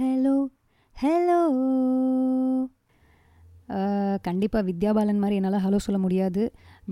Hello 0.00 0.36
hello 0.96 1.40
கண்டிப்பாக 4.26 4.62
வித்யா 4.68 4.90
பாலன் 4.96 5.20
மாதிரி 5.22 5.36
என்னால் 5.40 5.62
ஹலோ 5.64 5.78
சொல்ல 5.86 5.98
முடியாது. 6.04 6.42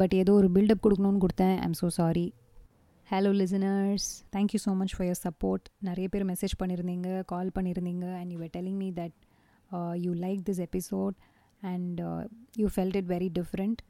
பட் 0.00 0.14
ஏதோ 0.14 0.32
ஒரு 0.40 0.48
பில்டப் 0.54 0.84
கொடுக்கணும்னு 0.84 1.22
கொடுத்தேன். 1.24 1.56
I'm 1.66 1.76
so 1.80 1.88
sorry 1.98 2.26
hello 3.08 3.30
listeners 3.40 4.06
thank you 4.36 4.60
so 4.64 4.72
much 4.80 4.94
for 4.96 5.06
your 5.08 5.20
support 5.26 5.66
நிறைய 5.88 6.08
பேர் 6.08 6.24
மெசேஜ் 6.26 6.54
பண்ணியிருந்தீங்க 6.62 7.08
கால் 7.32 7.50
பண்ணியிருந்தீங்க 7.54 8.06
and 8.20 8.30
you 8.34 8.38
are 8.38 8.52
telling 8.56 8.78
me 8.82 8.90
that 9.00 9.16
you 10.04 10.12
like 10.26 10.40
this 10.50 10.62
episode 10.68 11.16
and 11.62 12.00
you 12.56 12.68
felt 12.76 12.96
it 12.96 13.08
very 13.08 13.30
different 13.40 13.80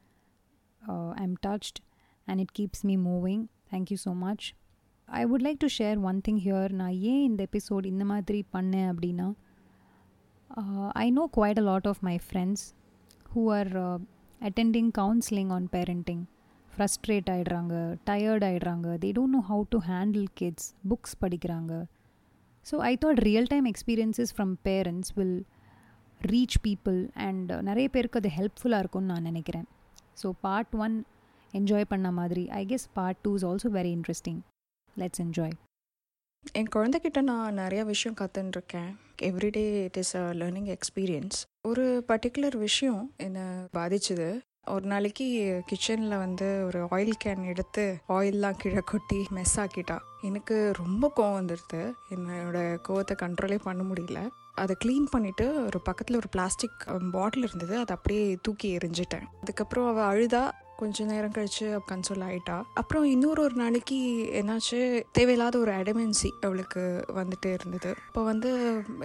I 1.21 1.25
am 1.29 1.37
touched 1.49 1.81
and 2.27 2.41
it 2.41 2.55
keeps 2.59 2.85
me 2.91 2.97
moving 3.11 3.45
thank you 3.73 3.99
so 4.07 4.15
much 4.27 4.47
I 5.09 5.23
would 5.31 5.45
like 5.47 5.61
to 5.65 5.69
share 5.79 5.99
one 6.11 6.19
thing 6.27 6.41
here 6.47 6.73
நான் 6.81 6.97
ஏன் 7.11 7.23
இந்த 7.29 7.43
episode 7.49 7.85
இந்த 7.93 8.05
மாதிரி 8.05 8.41
பண்ணேன் 8.55 8.89
அப்படின்னா 8.93 9.29
I 11.05 11.07
know 11.19 11.25
quite 11.37 11.61
a 11.63 11.65
lot 11.71 11.89
of 11.93 12.03
my 12.09 12.17
friends 12.27 12.65
who 13.33 13.43
are 13.59 13.71
attending 14.41 14.91
counselling 15.01 15.53
on 15.57 15.69
parenting 15.77 16.25
frustrate 16.73 17.31
ஆகிடுறாங்க 17.35 17.75
tired 18.09 18.45
ஆகிடுறாங்க 18.49 18.89
they 19.05 19.09
don't 19.19 19.35
know 19.37 19.43
how 19.51 19.63
to 19.75 19.79
handle 19.91 20.27
kids 20.41 20.69
books 20.91 21.17
படிக்கிறாங்க. 21.23 21.73
So 22.67 22.77
I 22.91 22.93
thought 23.05 23.21
real 23.29 23.49
time 23.53 23.67
experiences 23.73 24.33
from 24.37 24.55
parents 24.69 25.13
will 25.19 25.39
reach 26.21 26.59
people 26.67 26.99
and 27.27 27.51
நிறைய 27.69 27.89
பேருக்கு 27.95 28.21
அது 28.23 28.31
ஹெல்ப்ஃபுல்லாக 28.39 28.83
இருக்கும்னு 28.85 29.13
நான் 29.13 29.29
நினைக்கிறேன். 29.31 29.67
So 30.23 30.31
part 30.47 30.77
one 30.85 30.97
enjoy 31.55 31.91
பண்ண 31.93 32.09
மாதிரி. 32.21 32.45
I 32.61 32.63
guess 32.73 32.87
part 32.99 33.21
two 33.27 33.33
is 33.39 33.47
also 33.51 33.71
very 33.79 33.93
interesting 33.99 34.41
let's 34.99 35.23
enjoy 35.23 35.57
என் 36.53 36.71
குழந்தைகிட்ட 36.77 37.21
நான் 37.21 37.55
நிறைய 37.55 37.85
விஷயம் 37.85 38.17
கற்றுன்ருக்கேன் 38.21 38.91
everyday 39.23 39.65
it 39.85 39.97
is 39.97 40.15
a 40.15 40.25
learning 40.41 40.69
experience 40.75 41.39
ஒரு 41.69 42.05
பர்டிகுலர் 42.09 42.57
விஷயம் 42.57 43.03
என்னை 43.17 43.43
பாதிச்சுது. 43.77 44.29
ஒரு 44.71 44.87
நாளைக்கு 44.87 45.27
கிச்சனில் 45.69 46.19
வந்து 46.19 46.65
ஒரு 46.67 46.81
ஆயில் 46.91 47.21
கேன் 47.25 47.45
எடுத்து 47.47 47.85
ஆயிலெலாம் 48.09 48.59
கீழே 48.59 48.81
கொட்டி 48.85 49.19
மெஸ் 49.35 49.57
ஆக்கிட்டா. 49.57 49.97
எனக்கு 50.23 50.57
ரொம்ப 50.77 51.13
கோவம் 51.17 51.39
வந்துடுது. 51.39 51.83
என்னோட 52.11 52.59
கோவத்தை 52.89 53.15
கண்ட்ரோலே 53.23 53.59
பண்ண 53.63 53.83
முடியல. 53.83 54.21
அதை 54.55 54.77
க்ளீன் 54.85 55.11
பண்ணிவிட்டு 55.17 55.47
ஒரு 55.65 55.79
பக்கத்தில் 55.81 56.17
ஒரு 56.17 56.29
பிளாஸ்டிக் 56.29 56.79
பாட்டில் 57.13 57.43
இருந்தது. 57.43 57.75
அதை 57.75 57.93
அப்படியே 57.97 58.39
தூக்கி 58.43 58.77
எரிஞ்சிட்டேன் 58.77 59.27
அதுக்கப்புறம் 59.41 59.89
அவள் 59.91 60.09
அழுதா 60.11 60.43
கொஞ்ச 60.81 61.05
நேரம் 61.05 61.35
கழிச்சு 61.37 61.67
கன்சோல் 61.91 62.25
ஆயிட்டா. 62.29 62.57
அப்புறம் 62.75 63.05
இன்னொரு 63.05 63.41
ஒரு 63.43 63.55
நாளைக்கு 63.55 63.99
என்னாச்சு 64.41 64.79
தேவையில்லாத 65.13 65.59
ஒரு 65.59 65.73
அடமென்சி 65.73 66.31
அவளுக்கு 66.41 66.83
வந்துட்டே 67.21 67.51
இருந்தது. 67.59 67.91
இப்போ 68.09 68.23
வந்து 68.23 68.51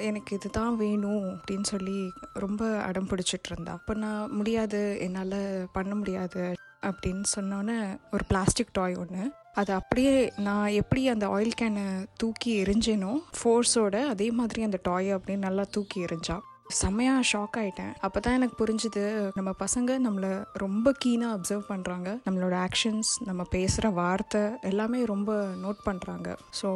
எனக்கு 0.09 0.35
இதுதான் 0.35 0.75
வேணும் 0.75 1.25
அப்படின்னு 1.35 1.69
சொல்லி 1.73 1.97
ரொம்ப 2.33 2.63
அடம் 2.87 3.09
பிடிச்சிட்டு 3.11 3.49
இருந்தா. 3.51 3.73
அப்போ 3.73 3.93
நான் 3.93 4.31
முடியாது 4.31 4.81
என்னால் 4.99 5.39
பண்ண 5.71 5.93
முடியாது 5.95 6.43
அப்படின்னு 6.87 7.27
சொன்னோன்னே 7.35 7.79
ஒரு 8.11 8.23
பிளாஸ்டிக் 8.27 8.75
டாய் 8.79 8.95
ஒன்று 8.95 9.25
அது 9.55 9.71
அப்படியே 9.73 10.13
நான் 10.37 10.75
எப்படி 10.81 11.01
அந்த 11.09 11.25
ஆயில் 11.27 11.59
கேனை 11.61 11.83
தூக்கி 12.17 12.51
எரிஞ்சேனோ 12.63 13.11
ஃபோர்ஸோட 13.37 13.97
அதே 14.13 14.27
மாதிரி 14.31 14.61
அந்த 14.63 14.79
டாயை 14.89 15.11
அப்படியே 15.17 15.39
நல்லா 15.39 15.63
தூக்கி 15.71 15.97
எரிஞ்சான் 16.05 16.43
செம்மையாக 16.81 17.27
ஷாக் 17.31 17.57
ஆகிட்டேன் 17.61 17.93
அப்போ 18.05 18.19
தான் 18.19 18.37
எனக்கு 18.39 18.55
புரிஞ்சுது 18.61 19.03
நம்ம 19.37 19.53
பசங்க 19.63 19.97
நம்மளை 20.05 20.31
ரொம்ப 20.63 20.93
கீனாக 21.03 21.35
அப்சர்வ் 21.37 21.65
பண்ணுறாங்க 21.71 22.09
நம்மளோட 22.27 22.55
ஆக்ஷன்ஸ் 22.67 23.11
நம்ம 23.29 23.45
பேசுகிற 23.55 23.91
வார்த்தை 24.01 24.43
எல்லாமே 24.71 25.01
ரொம்ப 25.13 25.31
நோட் 25.63 25.81
பண்ணுறாங்க 25.87 26.29
ஸோ 26.61 26.71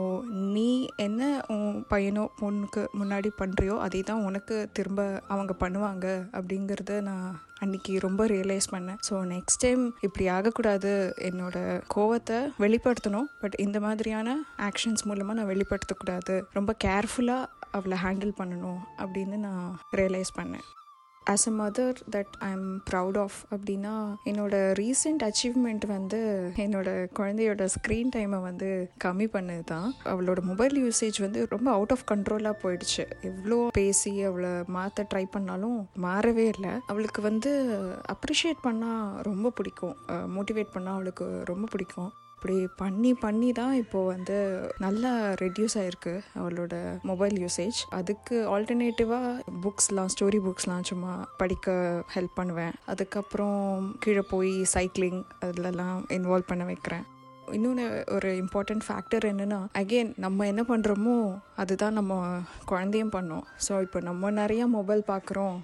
நீ 0.55 0.69
என்ன 1.07 1.21
உன் 1.55 1.81
பையனோ 1.93 2.25
பொண்ணுக்கு 2.41 2.83
முன்னாடி 3.01 3.31
பண்ணுறியோ 3.41 3.77
அதே 3.87 4.03
தான் 4.11 4.25
உனக்கு 4.29 4.55
திரும்ப 4.79 5.01
அவங்க 5.33 5.53
பண்ணுவாங்க 5.63 6.07
அப்படிங்கிறத 6.37 7.01
நான் 7.09 7.27
அன்னைக்கு 7.65 7.93
ரொம்ப 8.05 8.21
ரியலைஸ் 8.27 8.67
பண்ணேன். 8.73 8.99
ஸோ 9.07 9.15
நெக்ஸ்ட் 9.31 9.61
டைம் 9.63 9.83
இப்படி 10.05 10.25
ஆகக்கூடாது 10.33 10.91
என்னோட 11.29 11.57
கோவத்தை 11.95 12.39
வெளிப்படுத்தணும். 12.63 13.29
பட் 13.41 13.55
இந்த 13.65 13.77
மாதிரியான 13.85 14.35
ஆக்ஷன்ஸ் 14.67 15.05
மூலமாக 15.09 15.37
நான் 15.39 15.49
வெளிப்படுத்தக்கூடாது. 15.53 16.35
ரொம்ப 16.57 16.71
கேர்ஃபுல்லாக 16.85 17.49
அவளை 17.71 17.97
ஹேண்டில் 18.05 18.39
பண்ணணும் 18.41 18.81
அப்படின்னு 18.97 19.37
நான் 19.49 19.79
ரியலைஸ் 19.95 20.37
பண்ணேன். 20.39 20.67
As 21.31 21.45
a 21.49 21.51
mother 21.51 21.97
that 22.13 22.33
I 22.39 22.51
am 22.51 22.67
proud 22.89 23.17
of 23.23 23.39
அப்படின்னா 23.55 23.93
என்னோட 24.29 24.55
ரீசெண்ட் 24.79 25.23
அச்சீவ்மெண்ட் 25.27 25.85
வந்து 25.87 26.19
என்னோட 26.55 26.89
குழந்தையோட 27.19 27.67
ஸ்க்ரீன் 27.73 28.13
டைமை 28.15 28.39
வந்து 28.41 28.89
கம்மி 29.03 29.27
பண்ணது 29.33 29.63
தான் 29.63 29.95
அவளோட 30.03 30.41
மொபைல் 30.41 30.75
யூசேஜ் 30.83 31.17
வந்து 31.25 31.45
ரொம்ப 31.49 31.71
அவுட் 31.71 31.93
ஆஃப் 31.95 32.05
கண்ட்ரோலாக 32.11 32.61
போயிடுச்சு. 32.63 33.05
எவ்வளோ 33.21 33.57
பேசி 33.71 34.23
அவளை 34.23 34.63
மாற்ற 34.67 35.07
ட்ரை 35.13 35.25
பண்ணாலும் 35.31 35.89
மாறவே 36.05 36.45
இல்லை. 36.53 36.71
அவளுக்கு 36.85 37.21
வந்து 37.21 37.51
அப்ரிஷியேட் 38.15 38.65
பண்ணால் 38.67 39.21
ரொம்ப 39.29 39.49
பிடிக்கும். 39.49 39.95
மோட்டிவேட் 40.37 40.73
பண்ணால் 40.77 40.97
அவளுக்கு 40.99 41.27
ரொம்ப 41.45 41.67
பிடிக்கும். 41.71 42.11
அப்படி 42.37 42.57
பண்ணி 42.81 43.11
பண்ணி 43.13 43.47
தான் 43.59 43.71
இப்போது 43.73 44.07
வந்து 44.07 44.35
நல்லா 44.83 45.11
ரெடியூஸ் 45.41 45.75
ஆகிருக்கு 45.81 46.13
அவளோட 46.39 46.73
மொபைல் 47.09 47.35
யூசேஜ் 47.43 47.77
அதுக்கு 47.99 48.35
ஆல்டர்னேட்டிவாக 48.55 49.31
புக்ஸ்லாம் 49.63 50.11
ஸ்டோரி 50.13 50.39
புக்ஸ்லாம் 50.47 50.87
சும்மா 50.91 51.13
படிக்க 51.41 51.75
ஹெல்ப் 52.15 52.37
பண்ணுவேன். 52.39 52.75
அதுக்கப்புறம் 52.85 53.59
கீழே 53.99 54.23
போய் 54.33 54.53
சைக்கிளிங் 54.75 55.21
அதிலலாம் 55.45 55.99
இன்வால்வ் 56.17 56.51
பண்ண 56.51 56.65
வைக்கிறேன். 56.71 57.05
இன்னொன்று 57.55 57.85
ஒரு 58.15 58.29
இம்பார்ட்டண்ட் 58.41 58.83
ஃபேக்டர் 58.87 59.25
என்னென்னா 59.31 59.59
அகெயின் 59.81 60.11
நம்ம 60.25 60.45
என்ன 60.51 60.61
பண்ணுறோமோ 60.71 61.15
அதுதான் 61.61 61.97
நம்ம 61.99 62.13
குழந்தையும் 62.71 63.13
பண்ணோம். 63.15 63.45
ஸோ 63.65 63.73
இப்போ 63.85 63.99
நம்ம 64.07 64.31
நிறையா 64.41 64.65
மொபைல் 64.77 65.03
பார்க்குறோம் 65.11 65.55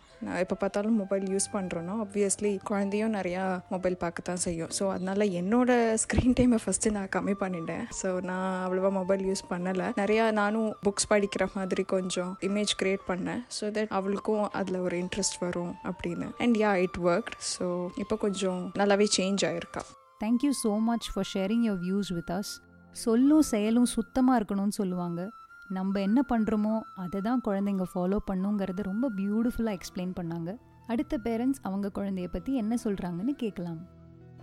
எப்போ 0.41 0.55
பார்த்தாலும் 0.61 0.97
மொபைல் 1.01 1.25
யூஸ் 1.31 1.47
பண்ணுறோன்னா 1.55 1.93
ஆப்வியஸ்லி 2.03 2.51
குழந்தையும் 2.69 3.16
நிறையா 3.17 3.43
மொபைல் 3.73 3.95
பார்க்க 4.03 4.27
தான் 4.29 4.43
செய்யும். 4.45 4.72
ஸோ 4.77 4.83
அதனால் 4.95 5.25
என்னோட 5.39 5.72
ஸ்க்ரீன் 6.03 6.35
டைமை 6.39 6.59
ஃபஸ்ட்டு 6.66 6.93
நான் 6.97 7.11
கம்மி 7.16 7.35
பண்ணிட்டேன். 7.43 7.83
ஸோ 8.01 8.09
நான் 8.29 8.53
அவ்வளோவா 8.66 8.91
மொபைல் 8.99 9.23
யூஸ் 9.29 9.43
பண்ணலை. 9.51 9.88
நிறையா 10.01 10.27
நானும் 10.41 10.69
புக்ஸ் 10.88 11.09
படிக்கிற 11.13 11.47
மாதிரி 11.57 11.85
கொஞ்சம் 11.95 12.31
இமேஜ் 12.49 12.73
க்ரியேட் 12.81 13.03
பண்ணேன். 13.11 13.41
ஸோ 13.57 13.72
தட் 13.77 13.91
அவளுக்கும் 13.99 14.45
அதில் 14.61 14.83
ஒரு 14.88 14.97
இன்ட்ரெஸ்ட் 15.03 15.41
வரும் 15.45 15.73
அப்படின்னு. 15.91 16.29
And 16.45 16.57
yeah 16.63 16.72
it 16.85 17.01
work 17.09 17.33
so 17.55 17.67
இப்போ 18.03 18.17
கொஞ்சம் 18.25 18.61
நல்லாவே 18.81 19.09
change 19.17 19.43
ஆகிருக்கா 19.49 19.83
thank you 20.23 20.51
so 20.59 20.72
much 20.81 21.07
for 21.13 21.29
sharing 21.31 21.63
your 21.66 21.81
views 21.81 22.11
with 22.13 22.31
us 22.31 22.51
சொல்லும் 22.95 23.47
செயலும் 23.47 23.89
சுத்தமாக 23.94 24.38
இருக்கணும்னு 24.39 24.75
சொல்லுவாங்க 24.78 25.22
நம்ம 25.69 26.00
என்ன 26.00 26.19
பண்ணுறோமோ 26.29 26.75
அதை 26.97 27.19
தான் 27.22 27.44
குழந்தைங்க 27.45 27.85
ஃபாலோ 27.91 28.17
பண்ணுங்கிறத 28.28 28.84
ரொம்ப 28.84 29.09
பியூட்டிஃபுல்லாக 29.17 29.78
எக்ஸ்பிளைன் 29.79 30.13
பண்ணாங்க 30.19 30.51
அடுத்த 30.88 31.17
பேரண்ட்ஸ் 31.25 31.61
அவங்க 31.63 31.91
குழந்தைய 31.97 32.29
பற்றி 32.31 32.53
என்ன 32.56 32.78
சொல்கிறாங்கன்னு 32.84 33.35
கேட்கலாம் 33.35 33.81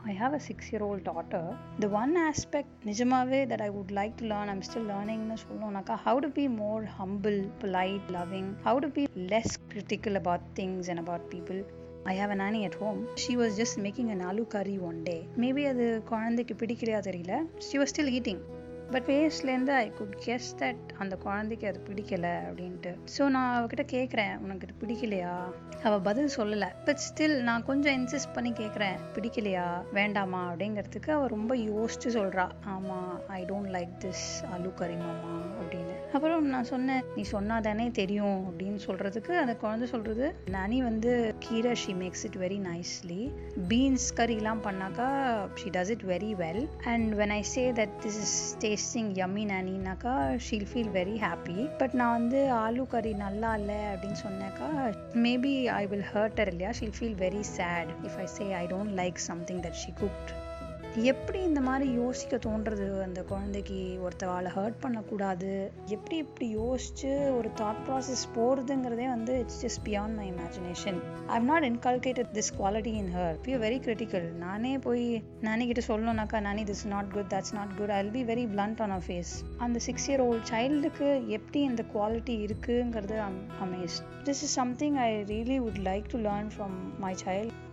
I 0.04 0.12
have 0.14 0.34
a 0.34 0.42
six 0.46 0.68
year 0.70 0.84
old 0.86 1.04
daughter 1.08 1.48
the 1.80 1.88
one 1.96 2.14
aspect 2.22 2.76
நிஜமாகவே 2.84 3.40
that 3.50 3.64
I 3.64 3.70
would 3.74 3.92
like 3.98 4.14
to 4.20 4.26
learn 4.26 4.52
I'm 4.52 4.62
still 4.68 4.88
லேர்னிங்னு 4.90 5.36
சொல்லணும்னாக்கா 5.42 5.96
how 6.04 6.20
to 6.20 6.30
be 6.38 6.46
more 6.60 6.84
humble 6.98 7.38
light 7.76 8.08
loving 8.16 8.50
how 8.66 8.80
to 8.80 8.90
be 8.96 9.04
less 9.32 9.56
critical 9.68 10.18
about 10.22 10.46
things 10.56 10.90
and 10.92 11.02
about 11.04 11.26
people 11.34 11.60
I 12.04 12.18
have 12.18 12.30
a 12.30 12.34
nanny 12.34 12.64
at 12.64 12.76
home 12.76 13.08
she 13.14 13.36
was 13.36 13.56
just 13.56 13.78
making 13.82 14.10
an 14.10 14.24
aloo 14.26 14.42
curry 14.54 14.80
one 14.80 15.02
day 15.02 15.28
maybe 15.36 15.68
அது 15.68 16.02
குழந்தைக்கு 16.08 16.54
பிடிக்கலையா 16.54 17.00
தெரியல. 17.08 17.42
She 17.58 17.78
was 17.78 17.92
still 17.96 18.12
eating 18.18 18.38
but 18.90 19.02
ஃபேஸ்லேருந்து 19.02 19.68
I 19.68 19.90
good 19.90 20.16
guess 20.26 20.48
that 20.58 20.88
அந்த 20.98 21.16
குழந்தைக்கு 21.16 21.66
அது 21.66 21.82
பிடிக்கல 21.88 22.42
அப்படின்ட்டு. 22.48 22.96
So 23.18 23.28
நான் 23.28 23.52
அவகிட்ட 23.58 23.84
கேட்குறேன் 23.92 24.38
உனக்கு 24.38 24.66
இது 24.66 24.80
பிடிக்கலையா? 24.80 25.34
அவள் 25.82 26.00
பதில் 26.00 26.30
சொல்லலை. 26.36 26.68
பட் 26.84 27.00
ஸ்டில் 27.08 27.42
நான் 27.42 27.64
கொஞ்சம் 27.64 28.06
இன்சிஸ்ட் 28.06 28.34
பண்ணி 28.34 28.50
கேட்குறேன் 28.50 28.98
பிடிக்கலையா? 29.14 29.82
வேண்டாமா? 29.92 30.52
அப்படிங்கிறதுக்கு 30.52 31.10
அவள் 31.10 31.28
ரொம்ப 31.28 31.56
யோசிச்சு 31.56 32.08
சொல்கிறா 32.08 32.50
ஆமாம் 32.64 33.20
I 33.28 33.44
don't 33.44 33.72
like 33.76 33.92
this 33.98 34.46
aloo 34.50 34.72
கரிமாமா 34.80 35.34
அப்படின்னு. 35.60 35.99
அப்புறம் 36.12 36.46
நான் 36.48 36.64
சொன்னேன் 36.64 37.02
நீ 37.16 37.22
சொன்னா 37.28 37.60
தானே 37.60 37.90
தெரியும் 37.90 38.40
அப்படின்னு 38.46 38.80
சொல்கிறதுக்கு 38.86 39.32
அந்த 39.36 39.56
குழந்தை 39.56 39.86
சொல்கிறது 39.88 40.26
நானி 40.48 40.82
வந்து 40.82 41.12
கீரை 41.38 41.74
she 41.74 41.92
makes 41.94 42.24
it 42.24 42.38
very 42.38 42.58
nicely 42.64 43.20
beans 43.68 44.14
கறிலாம் 44.14 44.62
பண்ணாக்கா 44.64 45.08
she 45.54 45.70
does 45.70 45.90
it 45.90 46.04
very 46.04 46.34
well 46.34 46.62
and 46.84 47.14
when 47.14 47.32
I 47.32 47.40
say 47.42 47.72
that 47.72 47.94
this 48.02 48.18
is 48.22 48.36
tasting 48.60 49.12
yummy 49.16 49.44
நானினாக்கா 49.44 50.14
she'll 50.46 50.68
feel 50.72 50.92
very 50.92 51.16
happy 51.18 51.58
but 51.78 51.92
நான் 51.92 52.16
வந்து 52.20 52.40
ஆலு 52.58 52.86
கறி 52.88 53.14
நல்லா 53.16 53.54
இல்லை 53.54 53.80
அப்படின்னு 53.86 54.20
சொன்னாக்கா 54.22 54.68
மேபி 55.20 55.54
ஐ 55.72 55.86
வில் 55.86 56.08
ஹர்ட் 56.12 56.48
இல்லையா? 56.50 56.70
She'll 56.72 56.96
feel 56.98 57.18
very 57.18 57.42
sad 57.56 57.90
if 58.04 58.18
I 58.18 58.26
say 58.36 58.54
I 58.54 58.66
don't 58.66 58.94
like 58.94 59.16
something 59.26 59.60
that 59.60 59.80
she 59.82 59.92
cooked 60.00 60.30
எப்படி 60.96 61.42
இந்த 61.42 61.60
மாதிரி 61.60 61.92
யோசிக்க 61.92 62.36
தோன்றது? 62.36 63.02
அந்த 63.02 63.22
குழந்தைக்கு 63.22 63.98
ஒருத்தவாளை 64.06 64.50
ஹர்ட் 64.56 64.80
பண்ணக்கூடாது. 64.80 65.70
எப்படி 65.86 66.16
இப்படி 66.16 66.56
யோசிச்சு 66.56 67.32
ஒரு 67.32 67.48
தாட் 67.60 67.82
ப்ராசஸ் 67.86 68.24
போகிறதுங்கிறதே 68.36 69.08
வந்து 69.08 69.38
it's 69.38 69.66
just 69.66 69.88
beyond 69.88 70.14
my 70.14 70.32
imagination 70.32 70.98
I 71.28 71.40
not 71.40 71.64
inculcated 71.64 72.32
this 72.32 72.56
quality 72.58 72.92
in 72.92 73.12
her 73.16 73.36
be 73.42 73.54
very 73.56 73.78
critical 73.86 74.32
நானே 74.32 74.78
போய் 74.78 75.22
நானே 75.40 75.66
கிட்ட 75.66 75.84
சொல்லணும்னாக்கா 75.88 76.40
nanny 76.40 76.64
this 76.64 76.86
not 76.86 77.12
good 77.12 77.30
that's 77.34 77.54
not 77.54 77.76
good 77.78 77.90
I 77.90 78.10
be 78.10 78.24
very 78.24 78.46
blunt 78.46 78.80
on 78.80 78.90
a 78.90 78.98
face 78.98 79.44
அந்த 79.58 79.78
six 79.78 80.08
year 80.10 80.20
old 80.20 80.46
சைல்டுக்கு 80.50 81.24
எப்படி 81.30 81.60
இந்த 81.60 81.82
quality 81.82 82.36
இருக்குங்கிறது 82.48 83.18
amazed 83.60 84.04
this 84.24 84.42
is 84.42 84.54
something 84.54 84.94
I 84.96 85.24
really 85.24 85.58
would 85.58 85.78
like 85.78 86.04
to 86.06 86.18
learn 86.18 86.48
from 86.48 86.98
my 86.98 87.14
child 87.26 87.69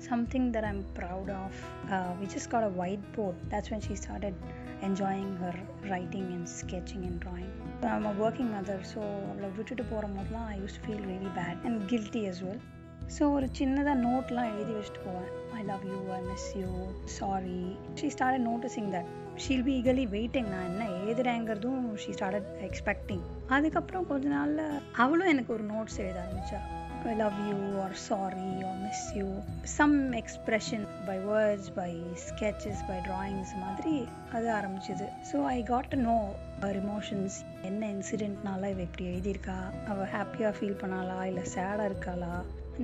something 0.00 0.52
that 0.52 0.64
I'm 0.64 0.82
proud 0.94 1.28
of. 1.42 1.52
Uh, 1.90 2.12
we 2.20 2.26
just 2.26 2.48
got 2.50 2.64
a 2.64 2.72
whiteboard. 2.80 3.36
That's 3.52 3.70
when 3.70 3.80
she 3.80 3.94
started 3.96 4.34
enjoying 4.82 5.30
her 5.36 5.54
writing 5.90 6.26
and 6.36 6.48
sketching 6.48 7.02
and 7.04 7.18
drawing. 7.20 7.50
I'm 7.92 8.06
a 8.06 8.14
working 8.24 8.50
mother, 8.56 8.78
so 8.92 9.00
அவளை 9.30 9.48
விட்டுட்டு 9.58 9.84
போகிற 9.84 10.06
போதெல்லாம் 10.16 10.48
I 10.54 10.58
use 10.64 10.78
feel 10.82 11.06
very 11.12 11.30
bad 11.38 11.64
and 11.68 11.80
guilty 11.92 12.22
as 12.32 12.40
well. 12.46 12.60
So 13.14 13.24
ஒரு 13.36 13.46
சின்னதாக 13.58 13.94
நோட்லாம் 14.04 14.50
எழுதி 14.54 14.72
வச்சுட்டு 14.76 15.00
போவேன் 15.06 15.30
I 15.58 15.62
love 15.70 15.84
you 15.92 16.00
I 16.16 16.20
miss 16.28 16.48
you 16.58 16.68
sorry 17.18 17.62
she 17.98 18.08
start 18.14 18.44
noticing 18.50 18.90
that 18.94 19.08
she'll 19.43 19.63
be 19.63 19.73
eagerly 19.81 20.03
waiting 20.07 20.49
நான் 20.49 20.67
என்ன 20.71 20.83
எழுதுறேங்கிறதும் 20.99 21.81
ஷீ 22.03 22.11
ஸ்டார்டட் 22.17 22.49
எக்ஸ்பெக்டிங் 22.67 23.23
அதுக்கப்புறம் 23.47 24.07
கொஞ்ச 24.07 24.27
நாளில் 24.27 24.81
அவளும் 24.95 25.27
எனக்கு 25.27 25.53
ஒரு 25.53 25.63
நோட்ஸ் 25.63 25.97
எழுத 25.97 26.19
ஆரம்பிச்சா. 26.25 26.59
I 27.05 27.15
love 27.15 27.33
you 27.49 27.81
or 27.81 27.93
sorry 27.93 28.63
or 28.63 28.79
miss 28.85 29.15
you 29.17 29.27
some 29.61 30.11
expression 30.11 30.85
by 31.05 31.17
words 31.17 31.71
by 31.75 31.91
sketches 32.27 32.83
by 32.87 32.97
drawings 32.97 33.53
மாதிரி 33.59 34.07
அது 34.31 34.47
ஆரம்பிச்சுது. 34.49 35.07
So 35.31 35.45
I 35.45 35.63
got 35.63 35.95
know 35.95 36.17
our 36.61 36.79
emotions 36.85 37.37
என்ன 37.61 37.87
இன்சிடென்ட்னால 37.87 38.69
இவ 38.69 38.81
இப்படி 38.81 39.05
எழுதியிருக்கா? 39.05 39.57
அவள் 39.87 40.13
ஹாப்பியாக 40.17 40.53
ஃபீல் 40.59 40.81
பண்ணாளா? 40.83 41.23
இல்லை 41.23 41.43
சேடாக 41.55 41.89
இருக்காளா? 41.91 42.35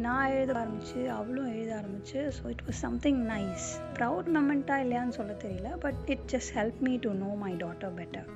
நான் 0.04 0.32
எழுத 0.37 0.52
ஆரம்பிச்சு 0.62 1.00
அவளும் 1.19 1.52
எழுத 1.52 1.70
ஆரம்பிச்சு 1.81 2.22
so 2.38 2.43
it 2.54 2.64
was 2.66 2.81
something 2.87 3.20
nice 3.31 3.69
proud 3.98 4.28
மொமெண்ட்டா 4.37 4.76
இல்லையான்னு 4.84 5.16
சொல்ல 5.19 5.37
தெரியல 5.44 5.70
but 5.84 6.00
it 6.14 6.26
just 6.34 6.52
help 6.58 6.81
me 6.88 6.94
to 7.06 7.12
know 7.25 7.31
my 7.44 7.52
daughter 7.64 7.94
better 8.00 8.28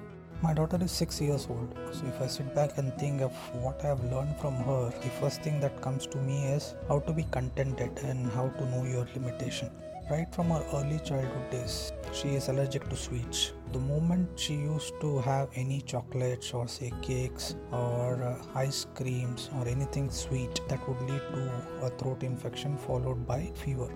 My 0.42 0.52
daughter 0.54 0.78
is 0.80 0.90
six 0.90 1.20
years 1.20 1.42
old, 1.54 1.70
so 1.92 2.06
if 2.06 2.18
I 2.18 2.26
sit 2.26 2.54
back 2.54 2.78
and 2.78 2.94
think 2.94 3.20
of 3.20 3.32
what 3.64 3.82
I 3.84 3.88
have 3.88 4.04
learned 4.12 4.36
from 4.42 4.54
her, 4.68 4.78
the 5.02 5.10
first 5.18 5.42
thing 5.42 5.60
that 5.60 5.82
comes 5.82 6.06
to 6.06 6.18
me 6.18 6.38
is 6.54 6.66
how 6.88 6.98
to 7.00 7.12
be 7.12 7.24
contented 7.30 8.00
and 8.02 8.30
how 8.36 8.48
to 8.58 8.64
know 8.70 8.84
your 8.86 9.04
limitation. 9.16 9.68
Right 10.10 10.30
from 10.36 10.48
her 10.48 10.62
early 10.72 10.98
childhood 11.00 11.50
days, 11.50 11.74
she 12.12 12.30
is 12.30 12.48
allergic 12.48 12.88
to 12.88 12.96
sweets. 12.96 13.40
the 13.75 13.81
moment 13.81 14.39
she 14.43 14.53
used 14.53 14.93
to 15.01 15.19
have 15.19 15.49
any 15.61 15.81
chocolates 15.81 16.53
or 16.53 16.65
say 16.65 16.91
cakes 17.01 17.55
or 17.73 18.23
uh, 18.23 18.59
ice 18.59 18.85
creams 18.95 19.49
or 19.57 19.67
anything 19.67 20.09
sweet 20.09 20.61
that 20.69 20.87
would 20.87 21.01
lead 21.09 21.23
to 21.33 21.41
a 21.87 21.89
throat 21.97 22.23
infection 22.23 22.77
followed 22.77 23.27
by 23.27 23.51
fever. 23.53 23.89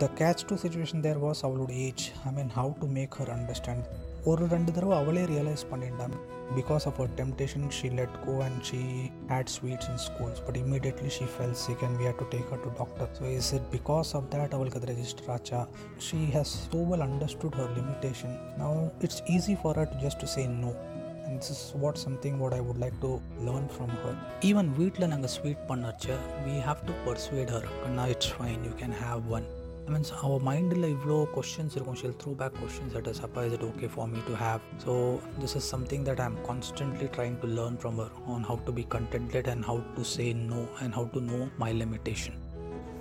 The 0.00 0.08
catch 0.08 0.44
to 0.48 0.58
situation 0.58 1.00
there 1.00 1.18
was 1.18 1.44
about 1.44 1.70
age. 1.70 2.12
I 2.26 2.30
mean 2.30 2.50
how 2.50 2.76
to 2.80 2.86
make 2.86 3.14
her 3.14 3.30
understand 3.30 3.88
ஒரு 4.24 4.44
ரெண்டு 4.48 4.70
தடவை 4.72 4.94
அவளே 4.98 5.22
realise 5.28 5.64
பண்ணிட்டாங்க 5.70 6.16
because 6.56 6.84
of 6.88 6.98
our 6.98 7.12
temptation 7.18 7.64
she 7.76 7.88
let 7.96 8.16
go 8.24 8.34
and 8.44 8.60
she 8.64 8.80
had 9.30 9.50
sweets 9.54 9.88
in 9.88 10.00
schools 10.04 10.40
but 10.46 10.58
immediately 10.60 11.10
she 11.16 11.26
fell 11.32 11.56
sick 11.62 11.82
and 11.86 11.96
we 11.98 12.06
had 12.08 12.20
to 12.22 12.28
take 12.32 12.48
her 12.50 12.62
to 12.64 12.72
doctor 12.78 13.08
so 13.18 13.24
is 13.36 13.50
it 13.54 13.66
because 13.74 14.10
of 14.16 14.28
that 14.32 14.54
அவளுக்கு 14.54 14.78
அது 14.80 14.90
register 14.92 15.30
ஆச்சா? 15.36 15.60
She 16.06 16.20
has 16.34 16.54
so 16.66 16.80
well 16.90 17.04
understood 17.06 17.56
her 17.60 17.72
limitation 17.78 18.34
now 18.58 18.76
it's 19.06 19.22
easy 19.34 19.56
for 19.62 19.78
her 19.80 19.90
to 19.92 20.00
just 20.04 20.20
to 20.20 20.30
say 20.34 20.44
no 20.58 20.72
and 21.24 21.38
this 21.40 21.52
is 21.56 21.66
what 21.82 22.00
something 22.00 22.38
what 22.42 22.54
I 22.54 22.62
would 22.66 22.80
like 22.80 22.98
to 23.00 23.12
learn 23.46 23.68
from 23.74 23.94
her 24.00 24.18
even 24.50 24.70
வீட்டில் 24.78 25.10
நாங்கள் 25.12 25.34
sweet 25.36 25.64
பண்ணச்ச 25.68 26.06
we 26.46 26.56
have 26.68 26.82
to 26.86 26.94
persuade 27.06 27.52
her 27.56 27.68
Kanna 27.82 28.06
it's 28.14 28.32
fine 28.34 28.62
you 28.64 28.74
can 28.80 28.96
have 29.02 29.24
one 29.32 29.48
I 29.86 29.92
means 29.94 30.12
அவள் 30.16 30.42
மைண்டில் 30.48 30.86
இவ்வளோ 30.92 31.16
questions 31.36 31.74
இருக்கும் 31.76 31.96
she'll 32.00 32.16
throw 32.22 32.34
back 32.34 32.56
questions 32.62 32.94
at 32.96 33.08
us 33.08 33.22
அப்பா 33.22 33.44
is 33.44 33.52
it 33.52 33.64
okay 33.64 33.86
for 33.94 34.08
me 34.08 34.20
to 34.26 34.34
have 34.34 34.60
so 34.84 34.92
this 35.40 35.56
is 35.56 35.68
something 35.68 36.04
that 36.04 36.20
I 36.20 36.24
am 36.24 36.38
constantly 36.50 37.06
trying 37.06 37.36
to 37.40 37.48
learn 37.48 37.78
from 37.82 37.98
her 38.00 38.12
on 38.26 38.44
how 38.44 38.60
to 38.64 38.72
be 38.72 38.86
contented 38.88 39.48
and 39.48 39.64
how 39.64 39.82
to 39.96 40.02
say 40.02 40.32
no 40.32 40.60
and 40.80 40.94
how 40.94 41.08
to 41.12 41.20
know 41.20 41.40
my 41.56 41.72
limitation 41.74 42.38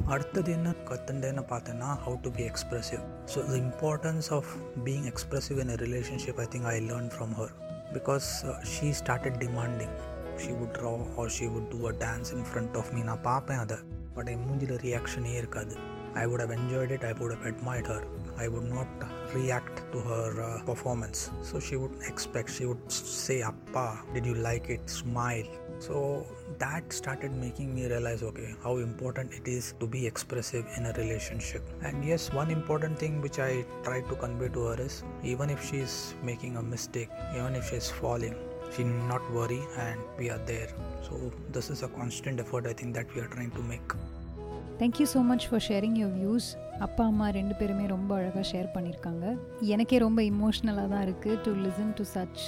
அடுத்தது 0.07 0.51
என்ன? 0.51 0.69
கற்றுண்டேன்னு 0.89 1.43
பார்த்தேன்னா 1.51 1.89
how 2.05 2.17
to 2.21 2.31
be 2.31 2.43
expressive 2.43 3.01
so 3.33 3.45
the 3.47 3.55
importance 3.55 4.33
of 4.33 4.49
being 4.83 5.05
expressive 5.05 5.59
in 5.59 5.69
a 5.69 5.75
relationship 5.75 6.39
I 6.39 6.47
think 6.55 6.65
I 6.65 6.77
learn 6.89 7.09
from 7.17 7.33
her 7.33 7.53
because 7.93 8.27
she 8.73 8.91
started 8.91 9.37
demanding 9.37 9.93
she 10.37 10.51
would 10.51 10.75
draw 10.77 10.91
or 11.17 11.31
she 11.37 11.47
would 11.47 11.69
do 11.71 11.87
a 11.87 11.93
dance 12.05 12.31
in 12.33 12.45
front 12.51 12.77
of 12.77 12.91
me 12.93 13.01
நான் 13.01 13.21
பார்ப்பேன் 13.21 13.57
அதை. 13.57 13.77
But 14.15 14.27
என் 14.27 14.43
மூஞ்சில் 14.47 14.77
ரியாக்ஷனே 14.85 15.33
இருக்காது. 15.37 15.75
I 16.15 16.27
would 16.27 16.39
have 16.39 16.51
enjoyed 16.51 16.91
it, 16.91 17.03
I 17.03 17.13
would 17.13 17.31
have 17.31 17.45
admired 17.45 17.87
her. 17.87 18.03
I 18.37 18.47
would 18.47 18.69
not 18.69 18.87
react 19.33 19.91
to 19.91 19.99
her 19.99 20.41
uh, 20.41 20.63
performance. 20.63 21.29
So 21.43 21.59
she 21.59 21.75
would 21.75 21.91
expect, 22.07 22.51
she 22.51 22.65
would 22.65 22.91
say, 22.91 23.41
Appa, 23.41 24.03
did 24.13 24.25
you 24.25 24.35
like 24.35 24.69
it? 24.69 24.89
Smile. 24.89 25.45
So 25.79 26.25
that 26.59 26.93
started 26.93 27.31
making 27.33 27.73
me 27.73 27.87
realize 27.87 28.21
okay, 28.23 28.55
how 28.63 28.77
important 28.77 29.33
it 29.33 29.47
is 29.47 29.73
to 29.79 29.87
be 29.87 30.05
expressive 30.05 30.65
in 30.77 30.85
a 30.85 30.93
relationship. 30.93 31.63
And 31.81 32.05
yes, 32.05 32.31
one 32.31 32.51
important 32.51 32.99
thing 32.99 33.21
which 33.21 33.39
I 33.39 33.65
try 33.83 34.01
to 34.01 34.15
convey 34.15 34.49
to 34.49 34.65
her 34.65 34.81
is 34.81 35.03
even 35.23 35.49
if 35.49 35.63
she's 35.67 36.13
making 36.23 36.57
a 36.57 36.61
mistake, 36.61 37.09
even 37.35 37.55
if 37.55 37.69
she's 37.69 37.89
falling, 37.89 38.35
she 38.75 38.83
not 38.83 39.29
worry 39.31 39.61
and 39.77 39.99
we 40.17 40.29
are 40.29 40.39
there. 40.39 40.69
So 41.01 41.31
this 41.51 41.69
is 41.69 41.83
a 41.83 41.87
constant 41.87 42.39
effort 42.39 42.67
I 42.67 42.73
think 42.73 42.93
that 42.95 43.13
we 43.15 43.21
are 43.21 43.27
trying 43.27 43.51
to 43.51 43.61
make. 43.63 43.81
Thank you 44.81 45.05
so 45.11 45.19
much 45.29 45.43
for 45.47 45.63
sharing 45.65 45.97
your 46.01 46.13
views 46.19 46.45
அப்பா 46.85 47.03
அம்மா 47.09 47.25
ரெண்டு 47.35 47.55
பேருமே 47.57 47.83
ரொம்ப 47.91 48.11
அழகாக 48.19 48.45
share 48.51 48.69
பண்ணியிருக்காங்க. 48.75 49.25
எனக்கே 49.73 49.97
ரொம்ப 50.03 50.19
இமோஷ்னலாக 50.29 50.87
தான் 50.93 51.03
இருக்குது 51.07 51.35
to 51.45 51.51
listen 51.65 51.91
to 51.99 52.03
such 52.13 52.45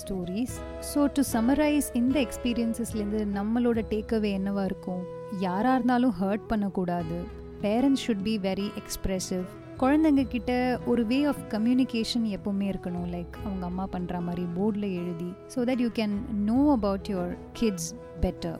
stories 0.00 0.56
so 0.90 1.02
to 1.18 1.24
summarise 1.34 1.88
இந்த 2.00 2.16
எக்ஸ்பீரியன்சஸ்லேருந்து 2.26 3.20
நம்மளோட 3.38 3.84
டேக்அவே 3.92 4.32
என்னவாக 4.38 4.68
இருக்கும்? 4.70 5.02
யாராக 5.46 5.76
இருந்தாலும் 5.78 6.16
ஹர்ட் 6.22 6.50
பண்ணக்கூடாது. 6.52 7.18
Parents 7.64 8.04
should 8.06 8.26
be 8.28 8.36
very 8.48 8.68
expressive 8.82 9.46
குழந்தைங்க 9.82 10.24
கிட்ட 10.36 10.52
ஒரு 10.90 11.04
வே 11.10 11.18
ஆஃப் 11.32 11.42
கம்யூனிகேஷன் 11.56 12.28
எப்போவுமே 12.36 12.68
இருக்கணும். 12.74 13.10
லைக் 13.16 13.36
அவங்க 13.46 13.64
அம்மா 13.72 13.86
பண்ணுற 13.96 14.22
மாதிரி 14.28 14.46
போர்டில் 14.56 14.88
எழுதி 15.00 15.30
so 15.54 15.68
that 15.70 15.84
you 15.86 15.90
can 16.00 16.16
know 16.50 16.60
about 16.78 17.10
your 17.14 17.34
kids 17.60 17.90
better 18.24 18.58